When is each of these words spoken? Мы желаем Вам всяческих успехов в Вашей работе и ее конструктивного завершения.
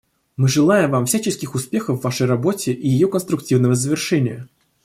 Мы 0.35 0.47
желаем 0.47 0.89
Вам 0.89 1.05
всяческих 1.05 1.53
успехов 1.53 1.99
в 1.99 2.01
Вашей 2.01 2.25
работе 2.25 2.73
и 2.73 2.87
ее 2.89 3.07
конструктивного 3.07 3.75
завершения. 3.75 4.49